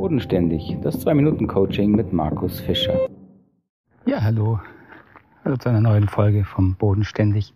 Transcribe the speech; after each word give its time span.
Bodenständig, 0.00 0.78
das 0.80 1.04
2-Minuten-Coaching 1.04 1.90
mit 1.90 2.10
Markus 2.10 2.58
Fischer. 2.58 2.98
Ja, 4.06 4.22
hallo. 4.22 4.58
Also 5.44 5.58
zu 5.58 5.68
einer 5.68 5.82
neuen 5.82 6.08
Folge 6.08 6.46
vom 6.46 6.74
Bodenständig. 6.74 7.52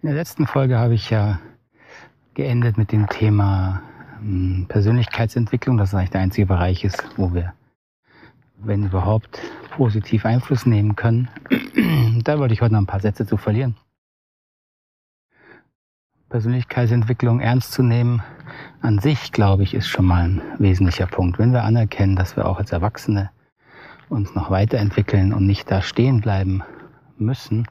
In 0.00 0.08
der 0.08 0.14
letzten 0.14 0.46
Folge 0.46 0.78
habe 0.78 0.94
ich 0.94 1.10
ja 1.10 1.40
geendet 2.32 2.78
mit 2.78 2.90
dem 2.90 3.06
Thema 3.06 3.82
hm, 4.20 4.64
Persönlichkeitsentwicklung, 4.66 5.76
das 5.76 5.94
eigentlich 5.94 6.08
der 6.08 6.22
einzige 6.22 6.46
Bereich 6.46 6.84
ist, 6.84 7.04
wo 7.18 7.34
wir, 7.34 7.52
wenn 8.56 8.86
überhaupt, 8.86 9.38
positiv 9.72 10.24
Einfluss 10.24 10.64
nehmen 10.64 10.96
können. 10.96 11.28
da 12.24 12.38
wollte 12.38 12.54
ich 12.54 12.62
heute 12.62 12.72
noch 12.72 12.80
ein 12.80 12.86
paar 12.86 13.00
Sätze 13.00 13.26
zu 13.26 13.36
verlieren. 13.36 13.76
Persönlichkeitsentwicklung 16.30 17.40
ernst 17.40 17.72
zu 17.72 17.82
nehmen, 17.82 18.22
an 18.82 18.98
sich, 18.98 19.30
glaube 19.30 19.62
ich, 19.62 19.74
ist 19.74 19.86
schon 19.86 20.04
mal 20.04 20.24
ein 20.24 20.42
wesentlicher 20.58 21.06
Punkt. 21.06 21.38
Wenn 21.38 21.52
wir 21.52 21.62
anerkennen, 21.62 22.16
dass 22.16 22.36
wir 22.36 22.46
auch 22.46 22.58
als 22.58 22.72
Erwachsene 22.72 23.30
uns 24.08 24.34
noch 24.34 24.50
weiterentwickeln 24.50 25.32
und 25.32 25.46
nicht 25.46 25.70
da 25.70 25.80
stehen 25.80 26.20
bleiben 26.20 26.62
müssen, 27.16 27.68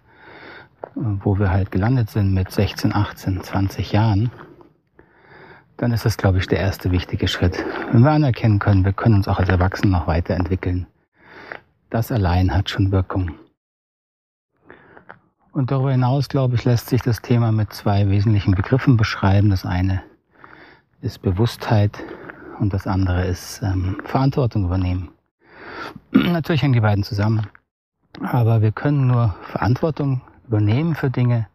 wo 0.96 1.38
wir 1.38 1.52
halt 1.52 1.70
gelandet 1.70 2.10
sind 2.10 2.34
mit 2.34 2.52
16, 2.52 2.96
18, 2.96 3.44
20 3.44 3.92
Jahren, 3.92 4.32
dann 5.78 5.92
ist 5.92 6.06
das, 6.06 6.18
glaube 6.18 6.38
ich, 6.38 6.48
der 6.48 6.60
erste 6.60 6.92
wichtige 6.92 7.28
Schritt. 7.28 7.64
Wenn 7.92 8.02
wir 8.02 8.12
anerkennen 8.12 8.60
können, 8.60 8.86
wir 8.86 8.94
können 8.94 9.16
uns 9.16 9.28
auch 9.28 9.40
als 9.40 9.50
Erwachsene 9.50 9.92
noch 9.92 10.08
weiterentwickeln, 10.08 10.88
das 11.90 12.12
allein 12.12 12.54
hat 12.54 12.70
schon 12.70 12.92
Wirkung. 12.92 13.32
Und 15.52 15.72
darüber 15.72 15.92
hinaus, 15.92 16.30
glaube 16.30 16.56
ich, 16.56 16.64
lässt 16.64 16.88
sich 16.88 17.02
das 17.02 17.22
Thema 17.22 17.52
mit 17.52 17.74
zwei 17.74 18.10
wesentlichen 18.10 18.56
Begriffen 18.56 18.96
beschreiben. 18.96 19.50
Das 19.50 19.66
eine 19.66 20.02
ist 21.02 21.22
Bewusstheit 21.22 22.04
und 22.60 22.74
das 22.74 22.86
andere 22.86 23.26
ist 23.26 23.62
ähm, 23.64 23.98
Verantwortung 24.06 24.66
übernehmen. 24.66 25.10
Natürlich 26.12 26.62
hängen 26.62 26.74
die 26.74 26.80
beiden 26.80 27.04
zusammen. 27.04 27.48
Aber 28.22 28.62
wir 28.62 28.72
können 28.72 29.08
nur 29.08 29.36
Verantwortung 29.42 30.22
übernehmen 30.48 30.96
für 30.96 31.10
Dinge, 31.10 31.48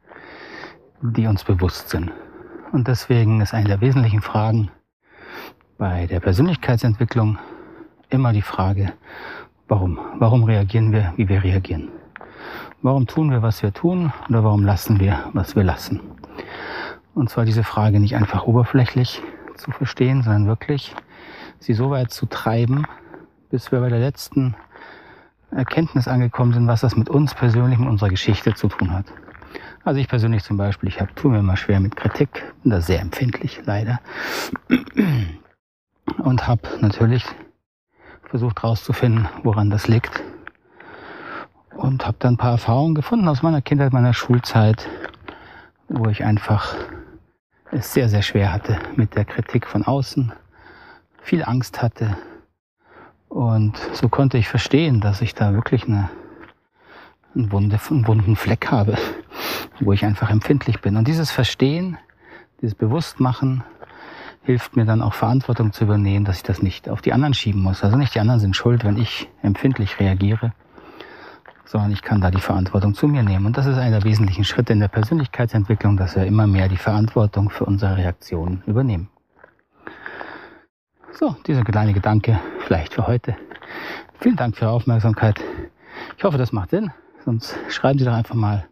die 1.00 1.26
uns 1.26 1.44
bewusst 1.44 1.90
sind. 1.90 2.10
Und 2.72 2.88
deswegen 2.88 3.40
ist 3.40 3.54
eine 3.54 3.68
der 3.68 3.80
wesentlichen 3.80 4.20
Fragen 4.20 4.70
bei 5.78 6.06
der 6.06 6.20
Persönlichkeitsentwicklung 6.20 7.38
immer 8.08 8.32
die 8.32 8.42
Frage, 8.42 8.94
warum? 9.68 9.98
Warum 10.18 10.44
reagieren 10.44 10.92
wir, 10.92 11.12
wie 11.16 11.28
wir 11.28 11.44
reagieren? 11.44 11.90
Warum 12.82 13.06
tun 13.06 13.30
wir, 13.30 13.42
was 13.42 13.62
wir 13.62 13.72
tun 13.72 14.12
oder 14.28 14.42
warum 14.42 14.64
lassen 14.64 14.98
wir, 14.98 15.30
was 15.34 15.54
wir 15.54 15.62
lassen? 15.62 16.00
Und 17.14 17.30
zwar 17.30 17.44
diese 17.44 17.64
Frage 17.64 18.00
nicht 18.00 18.16
einfach 18.16 18.44
oberflächlich 18.44 19.22
zu 19.56 19.70
verstehen, 19.70 20.22
sondern 20.22 20.46
wirklich 20.46 20.94
sie 21.58 21.74
so 21.74 21.90
weit 21.90 22.10
zu 22.10 22.26
treiben, 22.26 22.86
bis 23.50 23.72
wir 23.72 23.80
bei 23.80 23.88
der 23.88 23.98
letzten 23.98 24.54
Erkenntnis 25.50 26.08
angekommen 26.08 26.52
sind, 26.52 26.66
was 26.66 26.80
das 26.80 26.96
mit 26.96 27.08
uns 27.08 27.34
persönlich, 27.34 27.78
mit 27.78 27.88
unserer 27.88 28.10
Geschichte 28.10 28.54
zu 28.54 28.68
tun 28.68 28.92
hat. 28.92 29.06
Also 29.84 30.00
ich 30.00 30.08
persönlich 30.08 30.42
zum 30.42 30.56
Beispiel, 30.56 30.88
ich 30.88 30.98
tue 31.14 31.30
mir 31.30 31.38
immer 31.38 31.56
schwer 31.56 31.78
mit 31.80 31.94
Kritik, 31.94 32.44
bin 32.62 32.72
da 32.72 32.80
sehr 32.80 33.00
empfindlich 33.00 33.62
leider 33.64 34.00
und 36.18 36.48
habe 36.48 36.62
natürlich 36.80 37.24
versucht 38.24 38.62
herauszufinden, 38.62 39.28
woran 39.44 39.70
das 39.70 39.86
liegt 39.86 40.22
und 41.76 42.04
habe 42.06 42.16
dann 42.18 42.34
ein 42.34 42.38
paar 42.38 42.52
Erfahrungen 42.52 42.94
gefunden 42.94 43.28
aus 43.28 43.42
meiner 43.42 43.62
Kindheit, 43.62 43.92
meiner 43.92 44.12
Schulzeit, 44.12 44.88
wo 45.88 46.08
ich 46.08 46.24
einfach 46.24 46.74
es 47.72 47.92
sehr, 47.92 48.08
sehr 48.08 48.22
schwer 48.22 48.52
hatte 48.52 48.78
mit 48.96 49.16
der 49.16 49.24
Kritik 49.24 49.66
von 49.66 49.84
außen, 49.84 50.32
viel 51.22 51.44
Angst 51.44 51.82
hatte. 51.82 52.16
Und 53.28 53.76
so 53.92 54.08
konnte 54.08 54.38
ich 54.38 54.48
verstehen, 54.48 55.00
dass 55.00 55.20
ich 55.20 55.34
da 55.34 55.52
wirklich 55.52 55.84
eine, 55.84 56.08
einen, 57.34 57.50
Wunde, 57.52 57.78
einen 57.90 58.06
wunden 58.06 58.36
Fleck 58.36 58.70
habe, 58.70 58.96
wo 59.80 59.92
ich 59.92 60.04
einfach 60.04 60.30
empfindlich 60.30 60.80
bin. 60.80 60.96
Und 60.96 61.08
dieses 61.08 61.30
Verstehen, 61.30 61.98
dieses 62.60 62.74
Bewusstmachen, 62.74 63.64
hilft 64.44 64.76
mir 64.76 64.84
dann 64.84 65.02
auch 65.02 65.14
Verantwortung 65.14 65.72
zu 65.72 65.84
übernehmen, 65.84 66.24
dass 66.24 66.36
ich 66.36 66.42
das 66.44 66.62
nicht 66.62 66.88
auf 66.88 67.02
die 67.02 67.12
anderen 67.12 67.34
schieben 67.34 67.60
muss. 67.60 67.82
Also 67.82 67.96
nicht 67.96 68.14
die 68.14 68.20
anderen 68.20 68.38
sind 68.38 68.54
schuld, 68.54 68.84
wenn 68.84 68.96
ich 68.96 69.28
empfindlich 69.42 69.98
reagiere, 69.98 70.52
sondern 71.66 71.92
ich 71.92 72.02
kann 72.02 72.20
da 72.20 72.30
die 72.30 72.40
Verantwortung 72.40 72.94
zu 72.94 73.08
mir 73.08 73.22
nehmen. 73.22 73.44
Und 73.46 73.58
das 73.58 73.66
ist 73.66 73.76
einer 73.76 74.00
der 74.00 74.04
wesentlichen 74.04 74.44
Schritte 74.44 74.72
in 74.72 74.80
der 74.80 74.88
Persönlichkeitsentwicklung, 74.88 75.96
dass 75.96 76.16
wir 76.16 76.24
immer 76.24 76.46
mehr 76.46 76.68
die 76.68 76.76
Verantwortung 76.76 77.50
für 77.50 77.64
unsere 77.64 77.96
Reaktionen 77.96 78.62
übernehmen. 78.66 79.08
So, 81.12 81.36
dieser 81.46 81.64
kleine 81.64 81.92
Gedanke 81.92 82.38
vielleicht 82.60 82.94
für 82.94 83.06
heute. 83.06 83.36
Vielen 84.20 84.36
Dank 84.36 84.56
für 84.56 84.66
Ihre 84.66 84.72
Aufmerksamkeit. 84.72 85.40
Ich 86.16 86.24
hoffe, 86.24 86.38
das 86.38 86.52
macht 86.52 86.70
Sinn. 86.70 86.90
Sonst 87.24 87.56
schreiben 87.68 87.98
Sie 87.98 88.04
doch 88.04 88.14
einfach 88.14 88.34
mal 88.34 88.66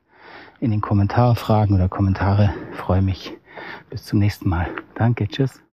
in 0.61 0.71
den 0.71 0.81
Kommentar 0.81 1.35
Fragen 1.35 1.75
oder 1.75 1.89
Kommentare. 1.89 2.55
Ich 2.73 2.79
freue 2.79 3.03
mich. 3.03 3.37
Bis 3.91 4.05
zum 4.05 4.19
nächsten 4.19 4.49
Mal. 4.49 4.69
Danke. 4.95 5.29
Tschüss. 5.29 5.65